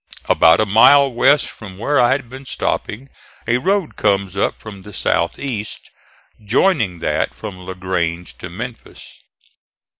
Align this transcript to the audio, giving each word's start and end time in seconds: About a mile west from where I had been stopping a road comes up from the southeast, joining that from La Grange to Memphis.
About 0.25 0.59
a 0.59 0.65
mile 0.65 1.11
west 1.11 1.45
from 1.47 1.77
where 1.77 1.99
I 2.01 2.13
had 2.13 2.27
been 2.27 2.45
stopping 2.45 3.09
a 3.47 3.59
road 3.59 3.95
comes 3.97 4.35
up 4.35 4.59
from 4.59 4.81
the 4.81 4.93
southeast, 4.93 5.91
joining 6.43 6.97
that 7.05 7.35
from 7.35 7.59
La 7.59 7.75
Grange 7.75 8.35
to 8.39 8.49
Memphis. 8.49 9.19